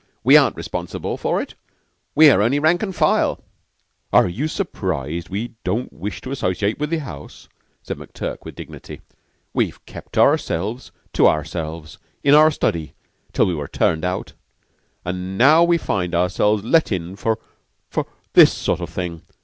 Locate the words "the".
2.57-2.61, 6.89-7.01